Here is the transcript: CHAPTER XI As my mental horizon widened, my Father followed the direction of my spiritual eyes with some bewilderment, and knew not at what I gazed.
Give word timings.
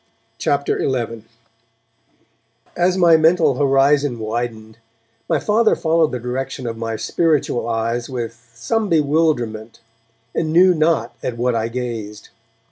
CHAPTER 0.39 0.79
XI 0.79 1.25
As 2.75 2.97
my 2.97 3.17
mental 3.17 3.53
horizon 3.57 4.17
widened, 4.17 4.79
my 5.29 5.37
Father 5.39 5.75
followed 5.75 6.11
the 6.11 6.17
direction 6.19 6.65
of 6.65 6.75
my 6.75 6.95
spiritual 6.95 7.69
eyes 7.69 8.09
with 8.09 8.49
some 8.55 8.89
bewilderment, 8.89 9.79
and 10.33 10.51
knew 10.51 10.73
not 10.73 11.15
at 11.21 11.37
what 11.37 11.53
I 11.53 11.67
gazed. 11.67 12.29